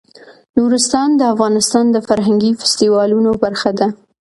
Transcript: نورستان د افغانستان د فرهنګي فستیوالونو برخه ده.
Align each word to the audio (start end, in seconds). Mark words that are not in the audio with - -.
نورستان 0.57 1.09
د 1.15 1.21
افغانستان 1.33 1.85
د 1.91 1.97
فرهنګي 2.07 2.51
فستیوالونو 2.59 3.31
برخه 3.43 3.71
ده. 3.79 3.87